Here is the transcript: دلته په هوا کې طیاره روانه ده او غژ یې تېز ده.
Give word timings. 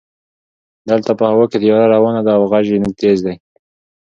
دلته 0.89 1.11
په 1.19 1.23
هوا 1.31 1.45
کې 1.49 1.57
طیاره 1.61 1.87
روانه 1.95 2.21
ده 2.27 2.31
او 2.37 2.43
غژ 2.51 2.67
یې 2.73 2.89
تېز 3.01 3.19
ده. 3.25 3.33